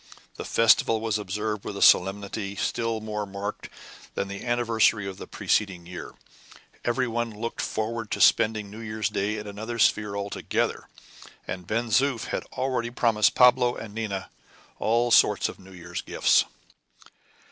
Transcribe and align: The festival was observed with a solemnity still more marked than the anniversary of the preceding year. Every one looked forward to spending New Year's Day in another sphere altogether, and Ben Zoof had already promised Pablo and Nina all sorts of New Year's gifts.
The 0.33 0.45
festival 0.45 0.99
was 0.99 1.19
observed 1.19 1.63
with 1.63 1.77
a 1.77 1.81
solemnity 1.83 2.55
still 2.55 3.01
more 3.01 3.27
marked 3.27 3.69
than 4.15 4.29
the 4.29 4.43
anniversary 4.43 5.05
of 5.07 5.17
the 5.17 5.27
preceding 5.27 5.85
year. 5.85 6.15
Every 6.83 7.07
one 7.07 7.29
looked 7.29 7.61
forward 7.61 8.09
to 8.09 8.19
spending 8.19 8.71
New 8.71 8.79
Year's 8.79 9.09
Day 9.09 9.37
in 9.37 9.45
another 9.45 9.77
sphere 9.77 10.17
altogether, 10.17 10.87
and 11.47 11.67
Ben 11.67 11.89
Zoof 11.91 12.29
had 12.29 12.45
already 12.53 12.89
promised 12.89 13.35
Pablo 13.35 13.75
and 13.75 13.93
Nina 13.93 14.31
all 14.79 15.11
sorts 15.11 15.47
of 15.49 15.59
New 15.59 15.69
Year's 15.71 16.01
gifts. 16.01 16.45